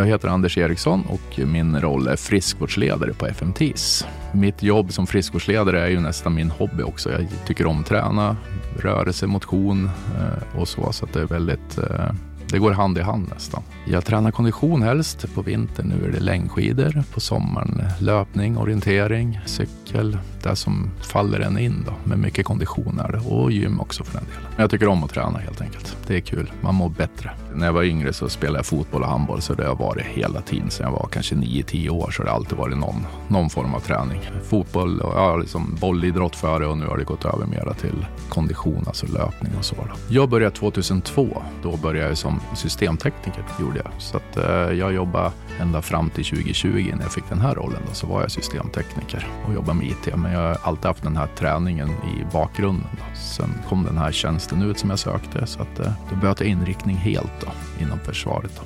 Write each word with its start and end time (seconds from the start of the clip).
Jag 0.00 0.06
heter 0.06 0.28
Anders 0.28 0.58
Eriksson 0.58 1.04
och 1.08 1.38
min 1.38 1.80
roll 1.80 2.06
är 2.06 2.16
friskvårdsledare 2.16 3.12
på 3.12 3.26
FMTIS. 3.26 4.06
Mitt 4.32 4.62
jobb 4.62 4.92
som 4.92 5.06
friskvårdsledare 5.06 5.80
är 5.80 5.88
ju 5.88 6.00
nästan 6.00 6.34
min 6.34 6.50
hobby 6.50 6.82
också. 6.82 7.12
Jag 7.12 7.26
tycker 7.46 7.66
om 7.66 7.80
att 7.80 7.86
träna, 7.86 8.36
rörelse, 8.78 9.26
motion 9.26 9.84
eh, 9.84 10.60
och 10.60 10.68
så, 10.68 10.92
så 10.92 11.06
det 11.12 11.20
är 11.20 11.24
väldigt 11.24 11.78
eh, 11.78 12.10
det 12.50 12.58
går 12.58 12.70
hand 12.70 12.98
i 12.98 13.00
hand 13.00 13.28
nästan. 13.34 13.62
Jag 13.84 14.04
tränar 14.04 14.30
kondition 14.30 14.82
helst. 14.82 15.34
På 15.34 15.42
vintern 15.42 15.86
nu 15.86 16.08
är 16.08 16.12
det 16.12 16.20
längdskidor. 16.20 17.02
På 17.14 17.20
sommaren 17.20 17.82
löpning, 17.98 18.58
orientering, 18.58 19.40
cykel. 19.46 20.18
Det 20.42 20.56
som 20.56 20.90
faller 21.02 21.40
en 21.40 21.58
in 21.58 21.84
då. 21.86 21.92
Med 22.04 22.18
mycket 22.18 22.46
kondition 22.46 23.00
är 23.00 23.12
det. 23.12 23.18
Och 23.18 23.52
gym 23.52 23.80
också 23.80 24.04
för 24.04 24.12
den 24.18 24.24
delen. 24.24 24.42
Men 24.50 24.60
jag 24.62 24.70
tycker 24.70 24.88
om 24.88 25.04
att 25.04 25.10
träna 25.10 25.38
helt 25.38 25.60
enkelt. 25.60 25.96
Det 26.06 26.16
är 26.16 26.20
kul. 26.20 26.52
Man 26.60 26.74
mår 26.74 26.88
bättre. 26.88 27.30
När 27.54 27.66
jag 27.66 27.72
var 27.72 27.82
yngre 27.82 28.12
så 28.12 28.28
spelade 28.28 28.58
jag 28.58 28.66
fotboll 28.66 29.02
och 29.02 29.08
handboll. 29.08 29.42
Så 29.42 29.54
det 29.54 29.66
har 29.66 29.76
varit 29.76 30.06
hela 30.06 30.40
tiden. 30.40 30.70
Sen 30.70 30.86
jag 30.86 30.92
var 30.92 31.08
kanske 31.12 31.34
9-10 31.34 31.88
år 31.88 32.10
så 32.10 32.22
har 32.22 32.26
det 32.26 32.32
alltid 32.32 32.58
varit 32.58 32.78
någon, 32.78 33.06
någon 33.28 33.50
form 33.50 33.74
av 33.74 33.80
träning. 33.80 34.20
Fotboll 34.48 35.00
och 35.00 35.12
ja, 35.16 35.36
liksom 35.36 35.76
bollidrott 35.80 36.36
före 36.36 36.66
och 36.66 36.78
nu 36.78 36.86
har 36.86 36.98
det 36.98 37.04
gått 37.04 37.24
över 37.24 37.46
mera 37.46 37.74
till 37.74 38.06
kondition, 38.28 38.84
alltså 38.86 39.06
löpning 39.06 39.52
och 39.58 39.64
så. 39.64 39.74
Då. 39.74 40.14
Jag 40.14 40.28
började 40.28 40.56
2002. 40.56 41.42
Då 41.62 41.76
började 41.76 42.08
jag 42.08 42.18
som 42.18 42.39
systemtekniker 42.54 43.44
gjorde 43.60 43.78
jag. 43.84 43.92
Så 43.98 44.16
att, 44.16 44.36
eh, 44.36 44.78
jag 44.78 44.92
jobbade 44.92 45.30
ända 45.60 45.82
fram 45.82 46.10
till 46.10 46.24
2020 46.24 46.92
när 46.96 47.02
jag 47.02 47.12
fick 47.12 47.28
den 47.28 47.40
här 47.40 47.54
rollen. 47.54 47.82
Då, 47.88 47.94
så 47.94 48.06
var 48.06 48.20
jag 48.20 48.30
systemtekniker 48.30 49.28
och 49.46 49.54
jobbade 49.54 49.78
med 49.78 49.86
IT. 49.86 50.16
Men 50.16 50.32
jag 50.32 50.40
har 50.40 50.56
alltid 50.62 50.84
haft 50.84 51.02
den 51.02 51.16
här 51.16 51.28
träningen 51.38 51.88
i 51.88 52.32
bakgrunden. 52.32 52.88
Då. 52.92 53.04
Sen 53.14 53.54
kom 53.68 53.84
den 53.84 53.98
här 53.98 54.12
tjänsten 54.12 54.62
ut 54.62 54.78
som 54.78 54.90
jag 54.90 54.98
sökte 54.98 55.46
så 55.46 55.62
att, 55.62 55.78
eh, 55.78 55.92
då 56.10 56.16
bytte 56.16 56.44
jag 56.44 56.50
inriktning 56.50 56.96
helt 56.96 57.40
då, 57.40 57.48
inom 57.84 57.98
försvaret. 57.98 58.60
Då. 58.60 58.62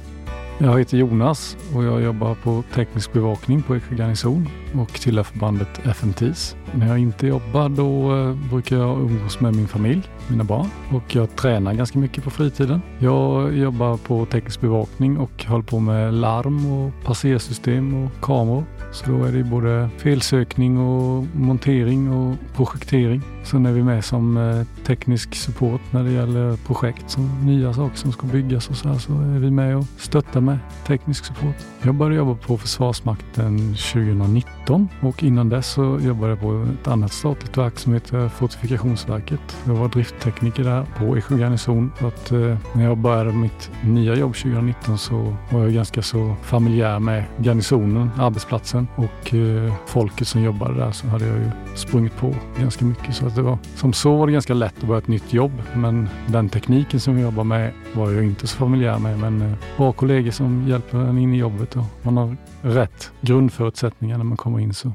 Jag 0.67 0.79
heter 0.79 0.97
Jonas 0.97 1.57
och 1.75 1.85
jag 1.85 2.03
jobbar 2.03 2.35
på 2.35 2.65
teknisk 2.75 3.13
bevakning 3.13 3.63
på 3.63 3.77
Eksjö 3.77 3.97
garnison 3.97 4.49
och 4.79 4.93
tillhör 4.93 5.25
förbandet 5.25 5.87
FMTIS. 5.87 6.57
När 6.75 6.89
jag 6.89 6.99
inte 6.99 7.27
jobbar 7.27 7.69
då 7.69 8.17
eh, 8.17 8.51
brukar 8.51 8.77
jag 8.77 9.01
umgås 9.01 9.41
med 9.41 9.55
min 9.55 9.69
familj, 9.69 10.03
mina 10.29 10.45
barn 10.45 10.67
och 10.93 11.15
jag 11.15 11.37
tränar 11.37 11.75
ganska 11.75 11.99
mycket 11.99 12.25
på 12.25 12.31
fritiden. 12.31 12.81
Jag 12.99 13.57
jobbar 13.57 13.97
på 13.97 14.27
teknisk 14.27 14.61
bevakning 14.61 15.19
och 15.19 15.45
håller 15.45 15.65
på 15.65 15.79
med 15.79 16.15
larm 16.15 16.73
och 16.73 16.93
passersystem 17.05 18.05
och 18.05 18.11
kameror. 18.23 18.65
Så 18.93 19.11
då 19.11 19.25
är 19.25 19.33
det 19.33 19.45
både 19.45 19.91
felsökning 19.99 20.79
och 20.79 21.27
montering 21.35 22.13
och 22.13 22.37
projektering. 22.57 23.23
Sen 23.45 23.67
är 23.67 23.73
vi 23.73 23.83
med 23.83 24.05
som 24.05 24.37
eh, 24.37 24.85
teknisk 24.87 25.35
support 25.35 25.81
när 25.91 26.05
det 26.05 26.11
gäller 26.11 26.57
projekt, 26.57 27.11
som 27.11 27.47
nya 27.47 27.73
saker 27.73 27.97
som 27.97 28.13
ska 28.13 28.27
byggas 28.27 28.71
och 28.71 28.77
så 28.77 28.89
här, 28.89 28.99
så 28.99 29.13
är 29.13 29.39
vi 29.39 29.51
med 29.51 29.77
och 29.77 29.85
stöttar 29.97 30.41
med 30.41 30.59
teknisk 30.87 31.25
support. 31.25 31.57
Jag 31.83 31.95
började 31.95 32.17
jobba 32.17 32.35
på 32.35 32.59
Försvarsmakten 32.59 33.59
2019 33.59 34.64
och 35.01 35.23
innan 35.23 35.49
dess 35.49 35.67
så 35.67 35.99
jobbade 36.03 36.33
jag 36.33 36.41
på 36.41 36.67
ett 36.81 36.89
annat 36.89 37.13
statligt 37.13 37.59
verk 37.59 37.79
som 37.79 37.93
heter 37.95 38.29
Fortifikationsverket. 38.29 39.57
Jag 39.67 39.75
var 39.75 39.89
drifttekniker 39.89 40.65
där 40.65 40.87
på 40.99 41.17
Eksjö 41.17 41.37
garnison. 41.37 41.93
Så 42.01 42.07
att, 42.07 42.33
eh, 42.33 42.57
när 42.73 42.85
jag 42.85 42.99
började 42.99 43.33
mitt 43.33 43.71
nya 43.85 44.15
jobb 44.15 44.35
2019 44.35 44.99
så 44.99 45.37
var 45.51 45.61
jag 45.61 45.73
ganska 45.73 46.03
så 46.03 46.37
familjär 46.43 46.99
med 46.99 47.25
garnisonen, 47.39 48.11
arbetsplatsen 48.19 48.89
och 48.97 49.35
eh, 49.35 49.75
folket 49.87 50.29
som 50.29 50.43
jobbade 50.43 50.75
där 50.75 50.93
så 50.93 51.07
hade 51.07 51.27
jag 51.27 51.37
ju 51.37 51.51
sprungit 51.75 52.17
på 52.17 52.35
ganska 52.61 52.85
mycket. 52.85 53.15
Så 53.15 53.27
att 53.27 53.35
det 53.35 53.43
var, 53.43 53.59
som 53.77 53.93
så 53.93 54.17
var 54.17 54.27
det 54.27 54.33
ganska 54.33 54.55
lätt 54.55 54.75
att 54.79 54.89
börja 54.89 54.99
ett 54.99 55.09
nytt 55.09 55.33
jobb 55.33 55.63
men 55.75 56.09
den 56.27 56.49
tekniken 56.49 57.01
som 57.01 57.15
jag 57.15 57.23
jobbar 57.23 57.45
med 57.45 57.73
var 57.95 58.11
jag 58.11 58.25
inte 58.25 58.47
så 58.47 58.57
familjär 58.57 58.99
med. 58.99 59.19
Men 59.19 59.43
eh, 59.43 59.53
bra 59.77 59.93
kollegor 59.93 60.31
som 60.31 60.69
hjälper 60.69 60.99
en 60.99 61.19
in 61.19 61.35
i 61.35 61.39
jobbet 61.39 61.77
och 61.77 61.85
man 62.03 62.17
har 62.17 62.37
rätt 62.63 63.11
grundförutsättningar 63.21 64.19
när 64.19 64.25
man 64.25 64.37
kommer 64.37 64.54
in. 64.59 64.75
så 64.75 64.93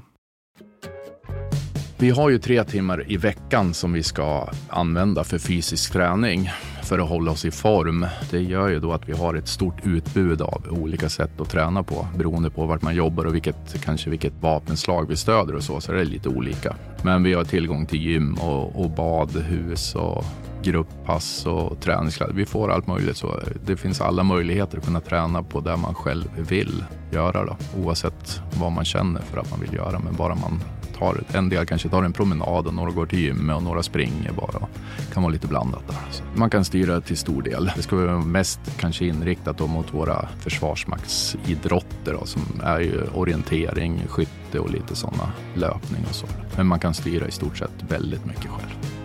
vi 2.02 2.10
har 2.10 2.30
ju 2.30 2.40
tre 2.40 2.64
timmar 2.64 3.12
i 3.12 3.18
veckan 3.18 3.74
som 3.74 3.94
vi 3.94 4.04
ska 4.04 4.50
använda 4.70 5.24
för 5.24 5.38
fysisk 5.38 5.94
träning 5.94 6.50
för 6.84 7.00
att 7.00 7.10
hålla 7.10 7.32
oss 7.32 7.46
i 7.46 7.52
form. 7.52 8.06
Det 8.32 8.40
gör 8.40 8.68
ju 8.68 8.80
då 8.80 8.94
att 8.94 9.10
vi 9.10 9.14
har 9.14 9.36
ett 9.36 9.48
stort 9.48 9.86
utbud 9.86 10.42
av 10.42 10.68
olika 10.70 11.10
sätt 11.10 11.42
att 11.42 11.50
träna 11.50 11.84
på 11.84 12.08
beroende 12.18 12.50
på 12.50 12.66
vart 12.66 12.82
man 12.82 12.96
jobbar 12.96 13.26
och 13.26 13.36
vilket, 13.36 13.82
kanske 13.84 14.10
vilket 14.10 14.34
vapenslag 14.42 15.08
vi 15.10 15.16
stöder 15.16 15.56
och 15.56 15.64
så, 15.64 15.82
så 15.82 15.92
det 15.92 16.02
är 16.02 16.06
lite 16.06 16.30
olika. 16.30 16.76
Men 17.04 17.24
vi 17.24 17.34
har 17.34 17.44
tillgång 17.44 17.86
till 17.86 18.02
gym 18.02 18.34
och, 18.34 18.84
och 18.84 18.90
badhus 18.90 19.96
och 19.96 20.26
grupppass 20.64 21.46
och 21.46 21.80
träningskläder. 21.82 22.34
Vi 22.34 22.46
får 22.46 22.72
allt 22.72 22.88
möjligt. 22.88 23.18
Så 23.18 23.40
det 23.66 23.78
finns 23.78 24.02
alla 24.02 24.24
möjligheter 24.24 24.78
att 24.78 24.86
kunna 24.86 25.02
träna 25.02 25.44
på 25.44 25.60
det 25.60 25.78
man 25.78 25.96
själv 25.96 26.28
vill 26.50 26.84
göra. 27.12 27.46
Då. 27.46 27.58
Oavsett 27.78 28.42
vad 28.60 28.72
man 28.72 28.86
känner 28.86 29.22
för 29.22 29.38
att 29.38 29.52
man 29.52 29.60
vill 29.60 29.74
göra. 29.74 30.00
Men 30.00 30.16
bara 30.16 30.36
man 30.36 30.60
tar, 31.00 31.24
en 31.32 31.50
del 31.50 31.66
kanske 31.66 31.90
tar 31.90 32.04
en 32.04 32.14
promenad 32.14 32.68
och 32.68 32.74
några 32.74 32.92
går 32.92 33.06
till 33.06 33.20
gymmet 33.20 33.56
och 33.56 33.64
några 33.64 33.84
springer 33.84 34.32
bara. 34.32 34.68
Det 34.98 35.14
kan 35.14 35.24
vara 35.24 35.34
lite 35.34 35.48
blandat 35.48 35.88
där. 35.88 35.98
Så 36.12 36.24
man 36.36 36.50
kan 36.50 36.66
styra 36.66 37.02
till 37.02 37.18
stor 37.18 37.42
del. 37.42 37.72
Det 37.76 37.82
ska 37.82 37.96
vara 37.96 38.20
mest 38.20 38.60
kanske 38.78 39.06
inriktat 39.06 39.60
mot 39.60 39.94
våra 39.94 40.28
försvarsmaktsidrotter 40.40 42.14
då, 42.14 42.26
som 42.26 42.42
är 42.64 42.80
ju 42.80 43.02
orientering, 43.14 44.02
skytte 44.08 44.60
och 44.60 44.70
lite 44.70 44.96
sådana 44.96 45.32
löpning 45.54 46.06
och 46.10 46.16
så. 46.16 46.28
Men 46.58 46.68
man 46.68 46.80
kan 46.80 46.94
styra 46.94 47.28
i 47.28 47.32
stort 47.32 47.58
sett 47.58 47.84
väldigt 47.90 48.26
mycket 48.26 48.50
själv 48.52 48.99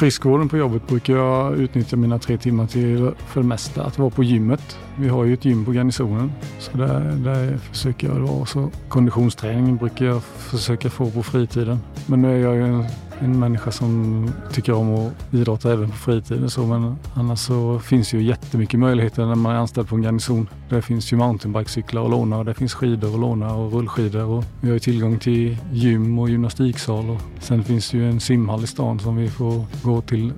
friskvården 0.00 0.48
på 0.48 0.56
jobbet 0.56 0.86
brukar 0.86 1.14
jag 1.14 1.56
utnyttja 1.56 1.96
mina 1.96 2.18
tre 2.18 2.38
timmar 2.38 2.66
till 2.66 3.10
för 3.26 3.40
det 3.40 3.46
mesta 3.46 3.84
att 3.84 3.98
vara 3.98 4.10
på 4.10 4.24
gymmet. 4.24 4.78
Vi 4.96 5.08
har 5.08 5.24
ju 5.24 5.34
ett 5.34 5.44
gym 5.44 5.64
på 5.64 5.72
garnisonen 5.72 6.32
så 6.58 6.76
där, 6.76 7.00
där 7.00 7.56
försöker 7.56 8.08
jag 8.08 8.14
vara. 8.14 8.46
Så 8.46 8.70
konditionsträningen 8.88 9.76
brukar 9.76 10.04
jag 10.06 10.22
försöka 10.22 10.90
få 10.90 11.10
på 11.10 11.22
fritiden. 11.22 11.78
Men 12.06 12.22
nu 12.22 12.32
är 12.32 12.38
jag 12.38 12.54
ju 12.54 12.62
en 12.62 12.84
en 13.22 13.38
människa 13.38 13.70
som 13.70 14.30
tycker 14.52 14.72
om 14.72 14.94
att 14.94 15.34
idrotta 15.34 15.72
även 15.72 15.90
på 15.90 15.96
fritiden. 15.96 16.50
Så, 16.50 16.66
men 16.66 16.96
annars 17.14 17.38
så 17.38 17.78
finns 17.78 18.14
ju 18.14 18.22
jättemycket 18.22 18.80
möjligheter 18.80 19.26
när 19.26 19.34
man 19.34 19.54
är 19.54 19.58
anställd 19.58 19.88
på 19.88 19.96
en 19.96 20.02
garnison. 20.02 20.48
Det 20.68 20.82
finns 20.82 21.12
ju 21.12 21.16
mountainbikecyklar 21.16 22.04
att 22.04 22.10
låna 22.10 22.38
och 22.38 22.44
det 22.44 22.54
finns 22.54 22.74
skidor 22.74 23.14
att 23.14 23.20
låna 23.20 23.54
och 23.54 23.72
rullskidor. 23.72 24.24
Och 24.24 24.44
vi 24.60 24.68
har 24.68 24.74
ju 24.74 24.80
tillgång 24.80 25.18
till 25.18 25.56
gym 25.72 26.18
och 26.18 26.30
gymnastiksal. 26.30 27.10
Och 27.10 27.20
sen 27.40 27.64
finns 27.64 27.90
det 27.90 27.96
ju 27.98 28.10
en 28.10 28.20
simhall 28.20 28.64
i 28.64 28.66
stan 28.66 28.98
som 28.98 29.16
vi 29.16 29.28
får 29.28 29.64
gå 29.82 30.00
till 30.00 30.32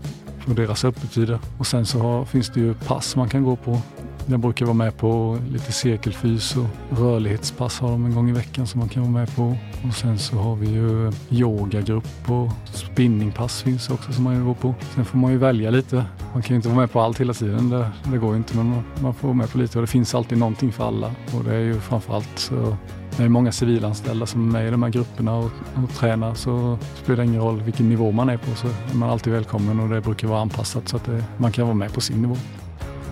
på 0.47 0.53
deras 0.53 0.84
öppettider. 0.84 1.38
Och 1.59 1.66
sen 1.66 1.87
så 1.87 1.98
har, 1.98 2.25
finns 2.25 2.50
det 2.50 2.60
ju 2.60 2.75
pass 2.75 3.16
man 3.16 3.28
kan 3.28 3.44
gå 3.44 3.56
på 3.56 3.81
jag 4.27 4.41
brukar 4.41 4.66
vara 4.66 4.75
med 4.75 4.97
på 4.97 5.38
lite 5.53 5.72
cirkelfys 5.72 6.56
och 6.56 6.99
rörlighetspass 6.99 7.81
har 7.81 7.91
de 7.91 8.05
en 8.05 8.15
gång 8.15 8.31
i 8.31 8.33
veckan 8.33 8.66
som 8.66 8.81
man 8.81 8.88
kan 8.88 9.03
vara 9.03 9.12
med 9.12 9.37
på. 9.37 9.56
Och 9.88 9.94
sen 9.94 10.19
så 10.19 10.37
har 10.37 10.56
vi 10.56 10.66
ju 10.66 11.12
yogagrupp 11.31 12.31
och 12.31 12.50
spinningpass 12.65 13.62
finns 13.62 13.91
också 13.91 14.12
som 14.12 14.25
man 14.25 14.34
kan 14.34 14.44
gå 14.44 14.55
på. 14.55 14.75
Sen 14.94 15.05
får 15.05 15.19
man 15.19 15.33
ju 15.33 15.38
välja 15.38 15.71
lite. 15.71 16.05
Man 16.33 16.43
kan 16.43 16.55
ju 16.55 16.56
inte 16.56 16.69
vara 16.69 16.81
med 16.81 16.91
på 16.91 17.00
allt 17.00 17.21
hela 17.21 17.34
tiden. 17.34 17.71
Det, 17.71 17.91
det 18.12 18.19
går 18.19 18.37
inte 18.37 18.56
men 18.56 18.83
man 19.03 19.15
får 19.15 19.28
vara 19.28 19.37
med 19.37 19.50
på 19.50 19.59
lite 19.59 19.78
och 19.78 19.83
det 19.83 19.91
finns 19.91 20.15
alltid 20.15 20.39
någonting 20.39 20.72
för 20.72 20.87
alla. 20.87 21.15
Och 21.37 21.44
det 21.44 21.54
är 21.54 21.60
ju 21.60 21.81
framförallt 21.81 22.39
så 22.39 22.77
det 23.16 23.22
är 23.22 23.28
många 23.28 23.53
civilanställda 23.53 24.27
som 24.27 24.49
är 24.49 24.53
med 24.53 24.69
i 24.69 24.71
de 24.71 24.83
här 24.83 24.91
grupperna 24.91 25.37
och, 25.37 25.50
och 25.84 25.91
tränar 25.94 26.34
så 26.34 26.78
spelar 27.03 27.16
det 27.16 27.25
ingen 27.25 27.41
roll 27.41 27.62
vilken 27.62 27.89
nivå 27.89 28.12
man 28.12 28.28
är 28.28 28.37
på 28.37 28.54
så 28.54 28.66
är 28.66 28.97
man 28.97 29.10
alltid 29.10 29.33
välkommen 29.33 29.81
och 29.81 29.89
det 29.89 30.00
brukar 30.00 30.28
vara 30.28 30.41
anpassat 30.41 30.89
så 30.89 30.97
att 30.97 31.04
det, 31.04 31.25
man 31.37 31.53
kan 31.53 31.66
vara 31.66 31.75
med 31.75 31.93
på 31.93 32.00
sin 32.00 32.22
nivå. 32.22 32.37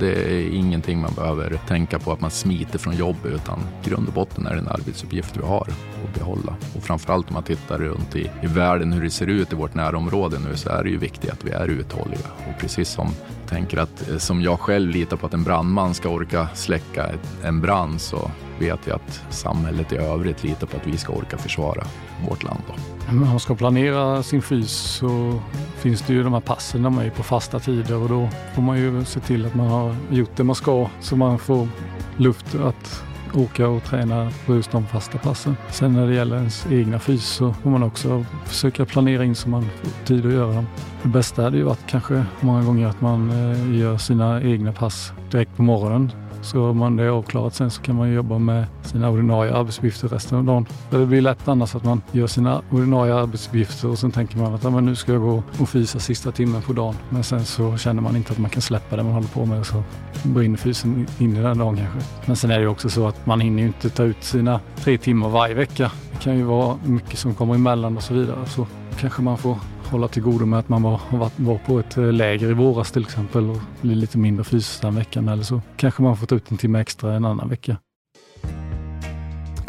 Det 0.00 0.12
är 0.12 0.54
ingenting 0.54 1.00
man 1.00 1.14
behöver 1.14 1.60
tänka 1.68 1.98
på 1.98 2.12
att 2.12 2.20
man 2.20 2.30
smiter 2.30 2.78
från 2.78 2.96
jobbet 2.96 3.32
utan 3.32 3.58
grund 3.84 4.08
och 4.08 4.14
botten 4.14 4.46
är 4.46 4.54
det 4.54 4.58
en 4.58 4.68
arbetsuppgift 4.68 5.36
vi 5.36 5.42
har 5.42 5.68
att 6.04 6.18
behålla. 6.18 6.56
Och 6.76 6.82
framförallt 6.82 7.28
om 7.28 7.34
man 7.34 7.42
tittar 7.42 7.78
runt 7.78 8.16
i, 8.16 8.30
i 8.42 8.46
världen 8.46 8.92
hur 8.92 9.02
det 9.02 9.10
ser 9.10 9.26
ut 9.26 9.52
i 9.52 9.56
vårt 9.56 9.74
närområde 9.74 10.38
nu 10.38 10.56
så 10.56 10.70
är 10.70 10.84
det 10.84 10.90
ju 10.90 10.96
viktigt 10.96 11.30
att 11.30 11.44
vi 11.44 11.50
är 11.50 11.68
uthålliga. 11.68 12.26
Och 12.48 12.60
precis 12.60 12.88
som 12.88 13.08
tänker 13.48 13.78
att 13.78 14.10
eh, 14.10 14.18
som 14.18 14.42
jag 14.42 14.60
själv 14.60 14.90
litar 14.90 15.16
på 15.16 15.26
att 15.26 15.34
en 15.34 15.44
brandman 15.44 15.94
ska 15.94 16.08
orka 16.08 16.48
släcka 16.54 17.10
en 17.44 17.60
brand 17.60 18.00
så 18.00 18.30
vet 18.60 18.86
jag 18.86 18.96
att 18.96 19.24
samhället 19.30 19.92
i 19.92 19.96
övrigt 19.96 20.44
litar 20.44 20.66
på 20.66 20.76
att 20.76 20.86
vi 20.86 20.96
ska 20.96 21.12
orka 21.12 21.38
försvara 21.38 21.86
vårt 22.28 22.42
land. 22.42 22.60
Då. 22.68 22.74
När 23.06 23.26
man 23.26 23.40
ska 23.40 23.54
planera 23.54 24.22
sin 24.22 24.42
fys 24.42 24.70
så 24.70 25.40
finns 25.76 26.02
det 26.02 26.12
ju 26.12 26.22
de 26.22 26.32
här 26.32 26.40
passen 26.40 26.82
där 26.82 26.90
man 26.90 27.04
är 27.04 27.10
på 27.10 27.22
fasta 27.22 27.60
tider 27.60 27.96
och 27.96 28.08
då 28.08 28.28
får 28.54 28.62
man 28.62 28.78
ju 28.78 29.04
se 29.04 29.20
till 29.20 29.46
att 29.46 29.54
man 29.54 29.66
har 29.66 29.96
gjort 30.10 30.36
det 30.36 30.44
man 30.44 30.54
ska 30.54 30.88
så 31.00 31.16
man 31.16 31.38
får 31.38 31.68
luft 32.16 32.54
att 32.54 33.02
åka 33.34 33.68
och 33.68 33.84
träna 33.84 34.30
på 34.46 34.54
just 34.54 34.70
de 34.70 34.86
fasta 34.86 35.18
passen. 35.18 35.56
Sen 35.70 35.92
när 35.92 36.06
det 36.06 36.14
gäller 36.14 36.36
ens 36.36 36.66
egna 36.70 36.98
fys 36.98 37.24
så 37.26 37.52
får 37.52 37.70
man 37.70 37.82
också 37.82 38.24
försöka 38.44 38.86
planera 38.86 39.24
in 39.24 39.34
så 39.34 39.48
man 39.48 39.62
får 39.62 40.06
tid 40.06 40.26
att 40.26 40.32
göra 40.32 40.54
dem. 40.54 40.66
Det 41.02 41.08
bästa 41.08 41.42
hade 41.42 41.56
ju 41.56 41.62
varit 41.62 41.86
kanske 41.86 42.24
många 42.40 42.62
gånger 42.62 42.86
att 42.86 43.00
man 43.00 43.30
eh, 43.30 43.78
gör 43.78 43.98
sina 43.98 44.42
egna 44.42 44.72
pass 44.72 45.12
direkt 45.30 45.56
på 45.56 45.62
morgonen 45.62 46.12
så 46.42 46.66
har 46.66 46.74
man 46.74 46.96
det 46.96 47.10
avklarat 47.10 47.54
sen 47.54 47.70
så 47.70 47.82
kan 47.82 47.96
man 47.96 48.12
jobba 48.12 48.38
med 48.38 48.66
sina 48.82 49.10
ordinarie 49.10 49.54
arbetsuppgifter 49.54 50.08
resten 50.08 50.38
av 50.38 50.44
dagen. 50.44 50.66
Det 50.90 51.06
blir 51.06 51.20
lätt 51.20 51.48
annars 51.48 51.74
att 51.74 51.84
man 51.84 52.02
gör 52.12 52.26
sina 52.26 52.62
ordinarie 52.70 53.14
arbetsuppgifter 53.14 53.88
och 53.88 53.98
sen 53.98 54.10
tänker 54.10 54.38
man 54.38 54.54
att 54.54 54.64
ja, 54.64 54.70
men 54.70 54.86
nu 54.86 54.96
ska 54.96 55.12
jag 55.12 55.22
gå 55.22 55.42
och 55.58 55.68
fysa 55.68 55.98
sista 55.98 56.32
timmen 56.32 56.62
på 56.62 56.72
dagen. 56.72 56.94
Men 57.10 57.24
sen 57.24 57.44
så 57.44 57.76
känner 57.76 58.02
man 58.02 58.16
inte 58.16 58.32
att 58.32 58.38
man 58.38 58.50
kan 58.50 58.62
släppa 58.62 58.96
det 58.96 59.02
man 59.02 59.12
håller 59.12 59.28
på 59.28 59.46
med 59.46 59.60
och 59.60 59.66
så 59.66 59.82
brinner 60.22 60.56
fysen 60.56 61.06
in 61.18 61.36
i 61.36 61.42
den 61.42 61.58
dagen 61.58 61.76
kanske. 61.76 61.98
Men 62.26 62.36
sen 62.36 62.50
är 62.50 62.60
det 62.60 62.66
också 62.66 62.88
så 62.88 63.08
att 63.08 63.26
man 63.26 63.40
hinner 63.40 63.62
ju 63.62 63.66
inte 63.66 63.90
ta 63.90 64.02
ut 64.02 64.24
sina 64.24 64.60
tre 64.76 64.98
timmar 64.98 65.28
varje 65.28 65.54
vecka. 65.54 65.90
Det 66.12 66.18
kan 66.18 66.36
ju 66.36 66.42
vara 66.42 66.78
mycket 66.84 67.18
som 67.18 67.34
kommer 67.34 67.54
emellan 67.54 67.96
och 67.96 68.02
så 68.02 68.14
vidare. 68.14 68.46
Så 68.46 68.66
kanske 69.00 69.22
man 69.22 69.38
får 69.38 69.56
hålla 69.90 70.08
till 70.08 70.22
godo 70.22 70.46
med 70.46 70.58
att 70.58 70.68
man 70.68 70.82
var, 70.82 71.00
var, 71.36 71.58
på 71.58 71.78
ett 71.78 71.96
eh, 71.96 72.12
läger 72.12 72.50
i 72.50 72.52
våras 72.52 72.92
till 72.92 73.02
exempel 73.02 73.50
och 73.50 73.58
blir 73.80 73.94
lite 73.94 74.18
mindre 74.18 74.44
fysiskt 74.44 74.82
den 74.82 74.94
veckan 74.94 75.28
eller 75.28 75.42
så 75.42 75.60
kanske 75.76 76.02
man 76.02 76.16
får 76.16 76.26
ta 76.26 76.34
ut 76.34 76.50
en 76.50 76.56
timme 76.56 76.80
extra 76.80 77.14
en 77.14 77.24
annan 77.24 77.48
vecka. 77.48 77.76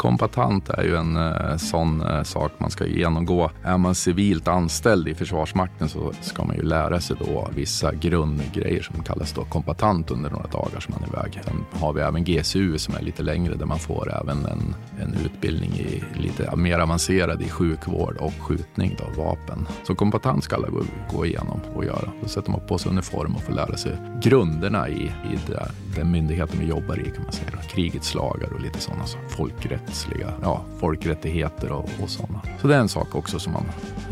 Kompatant 0.02 0.68
är 0.68 0.82
ju 0.82 0.96
en 0.96 1.16
eh, 1.16 1.56
sån 1.56 2.00
eh, 2.00 2.22
sak 2.22 2.52
man 2.58 2.70
ska 2.70 2.86
genomgå. 2.86 3.50
Är 3.62 3.78
man 3.78 3.94
civilt 3.94 4.48
anställd 4.48 5.08
i 5.08 5.14
Försvarsmakten 5.14 5.88
så 5.88 6.12
ska 6.20 6.44
man 6.44 6.56
ju 6.56 6.62
lära 6.62 7.00
sig 7.00 7.16
då 7.20 7.48
vissa 7.54 7.94
grundgrejer 7.94 8.82
som 8.82 9.02
kallas 9.02 9.32
då 9.32 9.44
kompatant 9.44 10.10
under 10.10 10.30
några 10.30 10.46
dagar 10.46 10.80
som 10.80 10.94
man 10.94 11.02
är 11.02 11.18
iväg. 11.18 11.40
Sen 11.44 11.80
har 11.80 11.92
vi 11.92 12.00
även 12.00 12.24
GSU 12.24 12.78
som 12.78 12.94
är 12.94 13.02
lite 13.02 13.22
längre 13.22 13.54
där 13.54 13.66
man 13.66 13.78
får 13.78 14.20
även 14.20 14.46
en, 14.46 14.74
en 15.00 15.14
utbildning 15.24 15.72
i 15.72 16.04
lite 16.14 16.56
mer 16.56 16.78
avancerad 16.78 17.42
i 17.42 17.48
sjukvård 17.48 18.16
och 18.16 18.32
skjutning 18.40 18.96
av 19.00 19.24
vapen. 19.24 19.66
Så 19.84 19.94
kompatant 19.94 20.44
ska 20.44 20.56
alla 20.56 20.68
gå, 20.68 20.82
gå 21.12 21.26
igenom 21.26 21.60
och 21.74 21.84
göra. 21.84 22.12
Då 22.22 22.28
sätter 22.28 22.50
man 22.50 22.60
på 22.68 22.78
sig 22.78 22.90
uniform 22.90 23.34
och 23.36 23.42
får 23.42 23.52
lära 23.52 23.76
sig 23.76 23.96
grunderna 24.22 24.88
i, 24.88 25.02
i 25.04 25.38
det, 25.46 25.70
den 25.96 26.10
myndigheten 26.10 26.58
vi 26.60 26.66
jobbar 26.66 27.00
i 27.00 27.10
kan 27.10 27.22
man 27.22 27.32
säga. 27.32 27.48
Krigets 27.68 28.14
lagar 28.14 28.52
och 28.52 28.60
lite 28.60 28.80
sådana 28.80 29.06
saker. 29.06 29.28
folkrätt 29.28 29.91
rättsliga, 29.92 30.32
ja, 30.42 30.64
folkrättigheter 30.78 31.72
och, 31.72 31.90
och 32.02 32.10
sådana. 32.10 32.40
Så 32.60 32.68
det 32.68 32.74
är 32.74 32.78
en 32.78 32.88
sak 32.88 33.14
också 33.14 33.38
som 33.38 33.52
man 33.52 33.64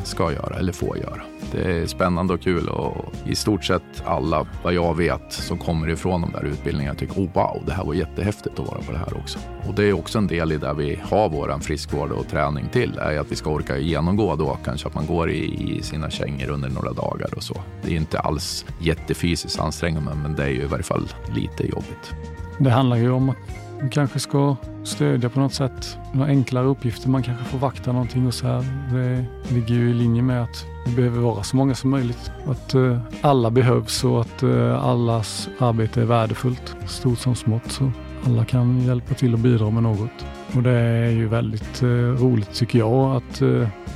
ska 0.04 0.32
göra 0.32 0.58
eller 0.58 0.72
får 0.72 0.98
göra. 0.98 1.22
Det 1.52 1.62
är 1.62 1.86
spännande 1.86 2.34
och 2.34 2.40
kul 2.40 2.68
och 2.68 3.12
i 3.26 3.34
stort 3.34 3.64
sett 3.64 4.02
alla, 4.04 4.46
vad 4.62 4.74
jag 4.74 4.96
vet, 4.96 5.32
som 5.32 5.58
kommer 5.58 5.88
ifrån 5.88 6.20
de 6.20 6.32
där 6.32 6.44
utbildningarna 6.44 6.98
tycker 6.98 7.14
oh 7.14 7.28
wow, 7.32 7.62
det 7.66 7.72
här 7.72 7.84
var 7.84 7.94
jättehäftigt 7.94 8.58
att 8.58 8.66
vara 8.66 8.78
på 8.78 8.92
det 8.92 8.98
här 8.98 9.16
också. 9.16 9.38
Och 9.68 9.74
det 9.74 9.84
är 9.84 9.92
också 9.92 10.18
en 10.18 10.26
del 10.26 10.52
i 10.52 10.56
där 10.56 10.74
vi 10.74 10.98
har 11.02 11.28
våran 11.28 11.60
friskvård 11.60 12.12
och 12.12 12.28
träning 12.28 12.68
till, 12.72 12.98
är 12.98 13.18
att 13.18 13.32
vi 13.32 13.36
ska 13.36 13.50
orka 13.50 13.78
genomgå 13.78 14.36
då 14.36 14.58
kanske 14.64 14.88
att 14.88 14.94
man 14.94 15.06
går 15.06 15.30
i, 15.30 15.76
i 15.78 15.82
sina 15.82 16.10
kängor 16.10 16.50
under 16.50 16.68
några 16.68 16.92
dagar 16.92 17.34
och 17.36 17.42
så. 17.42 17.56
Det 17.82 17.92
är 17.92 17.96
inte 17.96 18.18
alls 18.18 18.66
jättefysiskt 18.80 19.60
ansträngande, 19.60 20.14
men 20.14 20.36
det 20.36 20.42
är 20.42 20.48
ju 20.48 20.62
i 20.62 20.66
varje 20.66 20.84
fall 20.84 21.08
lite 21.34 21.62
jobbigt. 21.62 22.14
Det 22.58 22.70
handlar 22.70 22.96
ju 22.96 23.10
om 23.10 23.28
att 23.28 23.36
man 23.80 23.90
kanske 23.90 24.18
ska 24.18 24.56
stödja 24.84 25.28
på 25.28 25.40
något 25.40 25.54
sätt. 25.54 25.98
Några 26.12 26.28
enklare 26.28 26.66
uppgifter. 26.66 27.08
Man 27.08 27.22
kanske 27.22 27.44
får 27.44 27.58
vakta 27.58 27.92
någonting 27.92 28.26
och 28.26 28.34
så 28.34 28.46
här. 28.46 28.64
Det 28.92 29.24
ligger 29.54 29.74
ju 29.74 29.90
i 29.90 29.94
linje 29.94 30.22
med 30.22 30.42
att 30.42 30.66
det 30.86 30.92
behöver 30.92 31.20
vara 31.20 31.42
så 31.42 31.56
många 31.56 31.74
som 31.74 31.90
möjligt. 31.90 32.30
Att 32.46 32.74
uh, 32.74 32.98
alla 33.20 33.50
behövs 33.50 34.04
och 34.04 34.20
att 34.20 34.42
uh, 34.42 34.84
allas 34.84 35.48
arbete 35.58 36.00
är 36.00 36.04
värdefullt. 36.04 36.76
Stort 36.86 37.18
som 37.18 37.34
smått. 37.34 37.70
Så 37.70 37.92
alla 38.26 38.44
kan 38.44 38.80
hjälpa 38.80 39.14
till 39.14 39.32
och 39.32 39.38
bidra 39.38 39.70
med 39.70 39.82
något. 39.82 40.26
Och 40.56 40.62
det 40.62 40.78
är 40.80 41.10
ju 41.10 41.28
väldigt 41.28 41.82
uh, 41.82 42.14
roligt 42.14 42.54
tycker 42.54 42.78
jag 42.78 43.16
att 43.16 43.42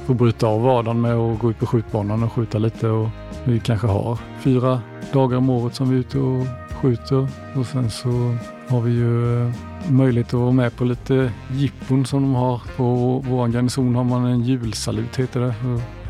få 0.07 0.15
bryta 0.15 0.47
av 0.47 0.63
vardagen 0.63 1.01
med 1.01 1.15
att 1.15 1.39
gå 1.39 1.51
ut 1.51 1.59
på 1.59 1.67
skjutbanan 1.67 2.23
och 2.23 2.33
skjuta 2.33 2.59
lite. 2.59 2.89
Och 2.89 3.09
vi 3.45 3.61
kanske 3.61 3.87
har 3.87 4.19
fyra 4.41 4.81
dagar 5.13 5.37
om 5.37 5.51
året 5.51 5.75
som 5.75 5.91
vi 5.91 5.97
är 5.97 6.01
ute 6.01 6.19
och 6.19 6.64
skjuter 6.85 7.29
och 7.55 7.67
sen 7.67 7.91
så 7.91 8.37
har 8.69 8.81
vi 8.81 8.93
ju 8.93 9.47
eh, 9.47 9.53
möjlighet 9.91 10.27
att 10.27 10.41
vara 10.41 10.53
med 10.53 10.77
på 10.77 10.85
lite 10.85 11.33
jippon 11.51 12.07
som 12.07 12.23
de 12.23 12.35
har. 12.35 12.63
På 12.77 12.85
vår 13.27 13.49
garnison 13.49 13.95
har 13.95 14.05
man 14.05 14.27
en 14.27 14.43
julsalut 14.43 15.17
heter 15.17 15.41
det. 15.41 15.55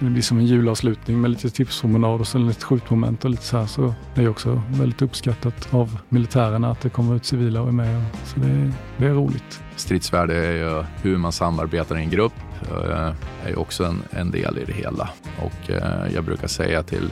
Det 0.00 0.10
blir 0.10 0.22
som 0.22 0.38
en 0.38 0.46
julavslutning 0.46 1.20
med 1.20 1.30
lite 1.30 1.50
tipspromenad 1.50 2.20
och 2.20 2.26
sen 2.26 2.46
lite 2.46 2.64
skjutmoment 2.64 3.24
och 3.24 3.30
lite 3.30 3.42
så 3.42 3.58
här. 3.58 3.66
Så 3.66 3.94
det 4.14 4.22
är 4.22 4.28
också 4.28 4.62
väldigt 4.68 5.02
uppskattat 5.02 5.74
av 5.74 5.98
militärerna 6.08 6.70
att 6.70 6.80
det 6.80 6.90
kommer 6.90 7.16
ut 7.16 7.24
civila 7.24 7.60
och 7.60 7.68
är 7.68 7.72
med. 7.72 8.04
Så 8.24 8.40
det, 8.40 8.72
det 8.96 9.06
är 9.06 9.14
roligt. 9.14 9.62
Stridsvärde 9.76 10.46
är 10.46 10.52
ju 10.52 10.84
hur 11.02 11.16
man 11.16 11.32
samarbetar 11.32 11.98
i 11.98 12.00
en 12.00 12.10
grupp. 12.10 12.34
Det 12.68 13.50
är 13.50 13.58
också 13.58 13.84
en, 13.84 14.02
en 14.10 14.30
del 14.30 14.58
i 14.58 14.64
det 14.64 14.72
hela. 14.72 15.10
Och 15.38 15.70
eh, 15.70 16.14
jag 16.14 16.24
brukar 16.24 16.48
säga 16.48 16.82
till 16.82 17.10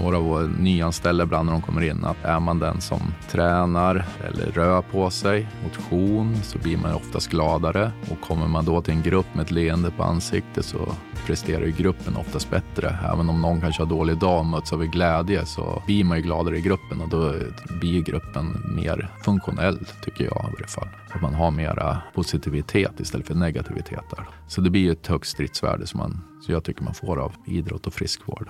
några 0.00 0.16
av 0.16 0.22
våra 0.22 0.46
nyanställda 0.46 1.24
ibland 1.24 1.46
när 1.46 1.52
de 1.52 1.62
kommer 1.62 1.82
in 1.82 2.04
att 2.04 2.24
är 2.24 2.40
man 2.40 2.58
den 2.58 2.80
som 2.80 3.00
tränar 3.30 4.06
eller 4.26 4.52
rör 4.52 4.82
på 4.82 5.10
sig, 5.10 5.48
motion, 5.64 6.36
så 6.42 6.58
blir 6.58 6.76
man 6.76 6.94
oftast 6.94 7.30
gladare. 7.30 7.92
Och 8.10 8.20
kommer 8.20 8.46
man 8.48 8.64
då 8.64 8.82
till 8.82 8.94
en 8.94 9.02
grupp 9.02 9.26
med 9.32 9.44
ett 9.44 9.50
leende 9.50 9.90
på 9.90 10.02
ansiktet 10.02 10.64
så 10.64 10.78
presterar 11.26 11.64
ju 11.64 11.72
gruppen 11.72 12.16
oftast 12.16 12.50
bättre. 12.50 12.98
Även 13.12 13.28
om 13.28 13.42
någon 13.42 13.60
kanske 13.60 13.82
har 13.82 13.86
dålig 13.86 14.18
dag 14.18 14.38
och 14.38 14.46
möts 14.46 14.72
av 14.72 14.84
glädje 14.84 15.46
så 15.46 15.82
blir 15.86 16.04
man 16.04 16.16
ju 16.16 16.22
gladare 16.22 16.58
i 16.58 16.60
gruppen 16.60 17.00
och 17.00 17.08
då 17.08 17.34
blir 17.80 18.02
gruppen 18.02 18.74
mer 18.76 19.08
funktionell 19.24 19.78
tycker 20.04 20.24
jag 20.24 20.36
i 20.36 20.56
alla 20.58 20.66
fall. 20.66 20.88
Att 21.14 21.22
man 21.22 21.34
har 21.34 21.50
mera 21.50 22.02
positivitet 22.14 23.00
istället 23.00 23.26
för 23.26 23.34
negativitet 23.34 24.04
där. 24.10 24.28
Så 24.48 24.60
det 24.60 24.70
blir 24.70 24.82
ju 24.82 24.92
ett 24.92 25.06
högt 25.06 25.26
stridsvärde 25.26 25.86
som 25.86 25.98
man, 25.98 26.20
så 26.46 26.52
jag 26.52 26.64
tycker 26.64 26.84
man 26.84 26.94
får 26.94 27.18
av 27.18 27.32
idrott 27.46 27.86
och 27.86 27.94
friskvård. 27.94 28.48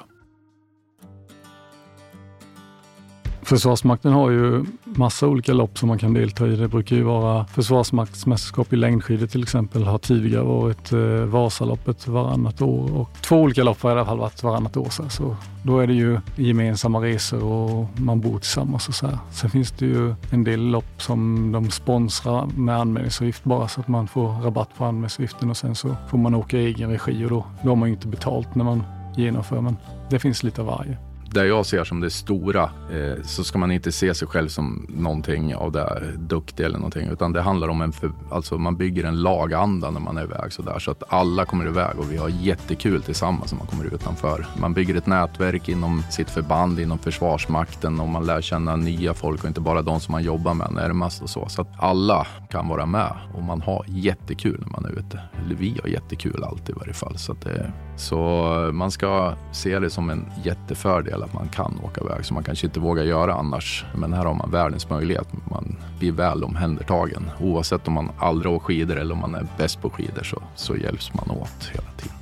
Försvarsmakten 3.49 4.13
har 4.13 4.31
ju 4.31 4.65
massa 4.85 5.27
olika 5.27 5.53
lopp 5.53 5.79
som 5.79 5.89
man 5.89 5.99
kan 5.99 6.15
delta 6.15 6.47
i. 6.47 6.57
Det 6.57 6.69
brukar 6.69 6.97
ju 6.97 7.03
vara 7.03 7.45
Försvarsmaktsmästerskap 7.45 8.73
i 8.73 8.77
längdskidor 8.77 9.27
till 9.27 9.43
exempel. 9.43 9.85
Har 9.85 9.99
tidigare 9.99 10.45
varit 10.45 10.93
eh, 10.93 11.01
Vasaloppet 11.25 12.09
varannat 12.09 12.63
år 12.63 12.97
och 12.97 13.11
två 13.23 13.37
olika 13.37 13.63
lopp 13.63 13.83
har 13.83 13.91
i 13.91 13.93
alla 13.93 14.05
fall 14.05 14.19
varit 14.19 14.43
varannat 14.43 14.77
år. 14.77 14.89
Så, 14.91 15.09
så 15.09 15.37
då 15.63 15.79
är 15.79 15.87
det 15.87 15.93
ju 15.93 16.21
gemensamma 16.37 16.99
resor 16.99 17.45
och 17.45 17.87
man 18.01 18.21
bor 18.21 18.39
tillsammans 18.39 18.89
och 18.89 18.95
så 18.95 19.07
här. 19.07 19.19
Sen 19.31 19.51
finns 19.51 19.71
det 19.71 19.87
ju 19.87 20.15
en 20.31 20.45
del 20.45 20.61
lopp 20.61 21.03
som 21.03 21.53
de 21.53 21.71
sponsrar 21.71 22.47
med 22.47 22.77
anmälningsavgift 22.77 23.45
bara 23.45 23.69
så 23.69 23.81
att 23.81 23.89
man 23.89 24.09
får 24.09 24.29
rabatt 24.29 24.71
på 24.79 24.85
anmälningsavgiften 24.85 25.51
och 25.51 25.57
sen 25.57 25.75
så 25.75 25.97
får 26.11 26.19
man 26.19 26.35
åka 26.35 26.59
i 26.59 26.67
egen 26.67 26.91
regi 26.91 27.25
och 27.25 27.31
då, 27.31 27.45
då 27.63 27.69
har 27.69 27.77
man 27.77 27.89
ju 27.89 27.95
inte 27.95 28.09
betalt 28.09 28.55
när 28.55 28.65
man 28.65 28.83
genomför 29.17 29.61
men 29.61 29.77
det 30.11 30.19
finns 30.19 30.43
lite 30.43 30.61
av 30.61 30.67
varje 30.67 31.08
där 31.31 31.45
jag 31.45 31.67
ser 31.67 31.85
som 31.85 32.01
det 32.01 32.11
stora 32.11 32.63
eh, 32.63 33.23
så 33.23 33.45
ska 33.45 33.59
man 33.59 33.71
inte 33.71 33.93
se 33.93 34.15
sig 34.15 34.29
själv 34.29 34.49
som 34.49 34.87
någonting 34.89 35.55
av 35.55 35.73
det 35.73 36.13
duktig 36.17 36.65
eller 36.65 36.79
någonting 36.79 37.09
utan 37.09 37.33
det 37.33 37.41
handlar 37.41 37.69
om 37.69 37.81
en, 37.81 37.93
för, 37.93 38.13
alltså 38.31 38.59
man 38.59 38.77
bygger 38.77 39.05
en 39.05 39.23
laganda 39.23 39.91
när 39.91 40.01
man 40.01 40.17
är 40.17 40.23
iväg 40.23 40.53
så 40.53 40.63
där 40.63 40.79
så 40.79 40.91
att 40.91 41.03
alla 41.09 41.45
kommer 41.45 41.67
iväg 41.67 41.99
och 41.99 42.13
vi 42.13 42.17
har 42.17 42.29
jättekul 42.29 43.03
tillsammans 43.03 43.53
när 43.53 43.59
man 43.59 43.67
kommer 43.67 43.95
utanför. 43.95 44.47
Man 44.61 44.75
bygger 44.75 44.95
ett 44.95 45.07
nätverk 45.07 45.69
inom 45.69 46.03
sitt 46.11 46.31
förband, 46.31 46.81
inom 46.81 46.99
Försvarsmakten 46.99 48.01
och 48.01 48.09
man 48.09 48.27
lär 48.27 48.41
känna 48.41 48.77
nya 48.77 49.15
folk 49.15 49.43
och 49.43 49.49
inte 49.49 49.61
bara 49.61 49.83
de 49.83 50.01
som 50.01 50.13
man 50.13 50.23
jobbar 50.23 50.55
med 50.55 50.73
närmast 50.73 51.23
och 51.23 51.31
så. 51.31 51.49
Så 51.49 51.63
att 51.63 51.69
alla 51.79 52.27
kan 52.51 52.69
vara 52.69 52.87
med 52.87 53.13
och 53.35 53.43
man 53.43 53.63
har 53.63 53.85
jättekul 53.89 54.61
när 54.61 54.69
man 54.69 54.85
är 54.85 54.99
ute. 54.99 55.21
Eller 55.45 55.55
vi 55.55 55.79
har 55.83 55.89
jättekul 55.89 56.45
alltid 56.45 56.77
i 56.77 56.79
varje 56.79 56.93
fall. 56.93 57.19
Så, 57.19 57.33
att 57.33 57.41
det, 57.41 57.73
så 57.97 58.71
man 58.73 58.91
ska 58.91 59.35
se 59.53 59.79
det 59.79 59.91
som 59.91 60.11
en 60.11 60.27
jättefördel 60.45 61.18
del 61.19 61.25
att 61.29 61.35
man 61.35 61.49
kan 61.49 61.81
åka 61.85 62.01
iväg 62.01 62.25
som 62.25 62.35
man 62.35 62.45
kanske 62.45 62.67
inte 62.67 62.81
vågar 62.81 63.03
göra 63.03 63.35
annars. 63.35 63.85
Men 63.95 64.13
här 64.13 64.25
har 64.25 64.35
man 64.35 64.51
världens 64.51 64.91
möjlighet. 64.91 65.29
Man 65.51 65.77
blir 65.99 66.13
väl 66.13 66.45
omhändertagen. 66.45 67.31
Oavsett 67.41 67.89
om 67.89 67.95
man 67.95 68.11
aldrig 68.19 68.53
åker 68.53 68.67
skidor 68.67 68.97
eller 68.97 69.15
om 69.15 69.21
man 69.21 69.35
är 69.35 69.47
bäst 69.59 69.83
på 69.83 69.91
skidor 69.91 70.23
så, 70.23 70.43
så 70.55 70.77
hjälps 70.77 71.15
man 71.15 71.31
åt 71.31 71.71
hela 71.73 71.91
tiden. 71.97 72.15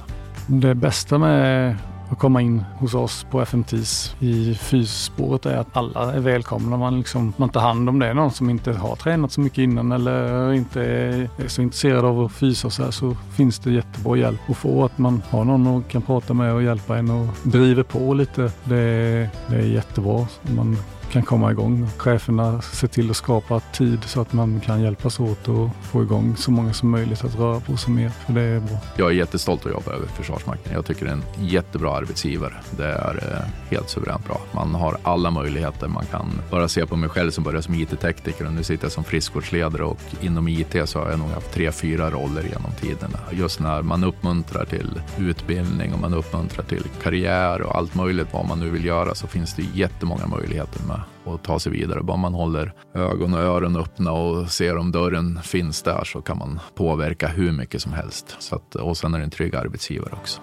Det 0.46 0.74
bästa 0.74 1.18
med 1.18 1.76
att 2.10 2.18
komma 2.18 2.42
in 2.42 2.64
hos 2.78 2.94
oss 2.94 3.26
på 3.30 3.40
FMTs 3.40 4.16
i 4.20 4.54
fysspåret 4.54 5.46
är 5.46 5.56
att 5.56 5.76
alla 5.76 6.12
är 6.12 6.20
välkomna. 6.20 6.76
Man, 6.76 6.98
liksom, 6.98 7.32
man 7.36 7.48
tar 7.48 7.60
hand 7.60 7.88
om 7.88 7.98
det. 7.98 8.14
Någon 8.14 8.30
som 8.30 8.50
inte 8.50 8.72
har 8.72 8.96
tränat 8.96 9.32
så 9.32 9.40
mycket 9.40 9.58
innan 9.58 9.92
eller 9.92 10.52
inte 10.52 10.82
är 10.82 11.48
så 11.48 11.62
intresserad 11.62 12.04
av 12.04 12.20
att 12.20 12.32
fysa 12.32 12.70
så 12.70 12.82
här 12.82 12.90
så 12.90 13.16
finns 13.36 13.58
det 13.58 13.72
jättebra 13.72 14.16
hjälp 14.16 14.40
att 14.50 14.56
få. 14.56 14.84
Att 14.84 14.98
man 14.98 15.22
har 15.30 15.44
någon 15.44 15.62
man 15.62 15.82
kan 15.82 16.02
prata 16.02 16.34
med 16.34 16.52
och 16.52 16.62
hjälpa 16.62 16.98
en 16.98 17.10
och 17.10 17.26
driver 17.42 17.82
på 17.82 18.14
lite. 18.14 18.50
Det, 18.64 19.30
det 19.46 19.56
är 19.56 19.66
jättebra. 19.66 20.26
Man 20.42 20.76
kan 21.16 21.26
komma 21.26 21.50
igång. 21.50 21.88
Cheferna 21.96 22.62
ser 22.62 22.88
till 22.88 23.10
att 23.10 23.16
skapa 23.16 23.60
tid 23.60 24.04
så 24.04 24.20
att 24.20 24.32
man 24.32 24.60
kan 24.60 24.82
hjälpas 24.82 25.20
åt 25.20 25.48
och 25.48 25.68
få 25.82 26.02
igång 26.02 26.36
så 26.36 26.50
många 26.50 26.72
som 26.72 26.90
möjligt 26.90 27.24
att 27.24 27.38
röra 27.38 27.60
på 27.60 27.76
sig 27.76 27.92
mer. 27.92 28.08
För 28.08 28.32
det 28.32 28.40
är 28.40 28.60
bra. 28.60 28.78
Jag 28.96 29.10
är 29.10 29.14
jättestolt 29.14 29.66
att 29.66 29.72
jobba 29.72 29.92
över 29.92 30.06
Försvarsmakten. 30.06 30.72
Jag 30.72 30.86
tycker 30.86 31.04
det 31.04 31.10
är 31.10 31.14
en 31.14 31.48
jättebra 31.48 31.96
arbetsgivare. 31.96 32.54
Det 32.70 32.86
är 32.86 33.14
eh, 33.32 33.70
helt 33.70 33.90
suveränt 33.90 34.26
bra. 34.26 34.40
Man 34.52 34.74
har 34.74 34.96
alla 35.02 35.30
möjligheter. 35.30 35.88
Man 35.88 36.06
kan 36.06 36.40
bara 36.50 36.68
se 36.68 36.86
på 36.86 36.96
mig 36.96 37.08
själv 37.08 37.30
som 37.30 37.44
började 37.44 37.62
som 37.62 37.74
IT-tekniker 37.74 38.46
och 38.46 38.52
nu 38.52 38.62
sitter 38.62 38.84
jag 38.84 38.92
som 38.92 39.04
friskvårdsledare 39.04 39.84
och 39.84 40.00
inom 40.20 40.48
IT 40.48 40.76
så 40.84 40.98
har 40.98 41.10
jag 41.10 41.18
nog 41.18 41.28
haft 41.28 41.52
tre, 41.52 41.72
fyra 41.72 42.10
roller 42.10 42.42
genom 42.42 42.72
tiderna. 42.80 43.18
Just 43.32 43.60
när 43.60 43.82
man 43.82 44.04
uppmuntrar 44.04 44.64
till 44.64 45.00
utbildning 45.18 45.92
och 45.92 46.00
man 46.00 46.14
uppmuntrar 46.14 46.64
till 46.64 46.84
karriär 47.02 47.62
och 47.62 47.76
allt 47.76 47.94
möjligt 47.94 48.28
vad 48.32 48.48
man 48.48 48.60
nu 48.60 48.70
vill 48.70 48.84
göra 48.84 49.14
så 49.14 49.26
finns 49.26 49.54
det 49.54 49.62
jättemånga 49.74 50.26
möjligheter 50.26 50.80
med 50.86 51.00
och 51.24 51.42
ta 51.42 51.58
sig 51.58 51.72
vidare. 51.72 52.02
Bara 52.02 52.16
man 52.16 52.34
håller 52.34 52.72
ögon 52.94 53.34
och 53.34 53.40
öron 53.40 53.76
öppna 53.76 54.12
och 54.12 54.50
ser 54.50 54.76
om 54.76 54.92
dörren 54.92 55.42
finns 55.42 55.82
där 55.82 56.04
så 56.04 56.22
kan 56.22 56.38
man 56.38 56.60
påverka 56.74 57.28
hur 57.28 57.52
mycket 57.52 57.82
som 57.82 57.92
helst. 57.92 58.36
Så 58.38 58.56
att, 58.56 58.74
och 58.74 58.96
sen 58.96 59.14
är 59.14 59.18
det 59.18 59.24
en 59.24 59.30
trygg 59.30 59.56
arbetsgivare 59.56 60.12
också. 60.12 60.40